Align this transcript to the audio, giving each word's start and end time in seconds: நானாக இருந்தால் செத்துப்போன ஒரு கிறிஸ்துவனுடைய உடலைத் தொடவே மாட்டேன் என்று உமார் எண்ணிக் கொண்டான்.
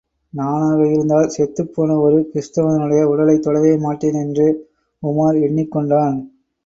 நானாக 0.33 0.87
இருந்தால் 0.87 1.33
செத்துப்போன 1.37 1.97
ஒரு 1.99 2.29
கிறிஸ்துவனுடைய 2.31 3.03
உடலைத் 3.03 3.41
தொடவே 3.41 3.77
மாட்டேன் 3.77 4.19
என்று 4.21 4.47
உமார் 5.03 5.39
எண்ணிக் 5.41 5.71
கொண்டான். 5.71 6.17